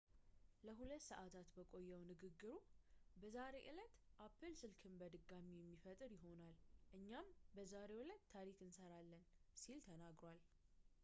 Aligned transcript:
ለ2 0.67 0.85
ሰዐታት 1.07 1.47
በቆየው 1.57 1.99
ንግግሩ 2.11 2.41
በዛሬው 3.21 3.65
ዕለት 3.71 3.93
apple 4.27 4.55
ስልክን 4.61 4.95
በድጋሚ 5.01 5.47
የሚፈጥር 5.57 6.09
ይሆናል 6.17 6.57
እኛም 6.99 7.29
በዛሬው 7.57 8.01
ዕለት 8.05 8.25
ታሪክ 8.33 8.57
እንሰራለን 8.69 9.23
ሲል 9.63 9.79
ተናግሯል 9.91 10.41